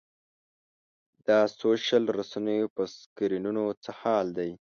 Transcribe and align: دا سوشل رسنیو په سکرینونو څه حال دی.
دا 1.27 1.39
سوشل 1.61 2.03
رسنیو 2.19 2.71
په 2.75 2.83
سکرینونو 2.97 3.63
څه 3.83 3.91
حال 4.01 4.27
دی. 4.37 4.51